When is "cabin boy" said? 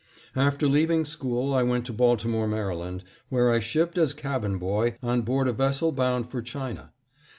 4.15-4.95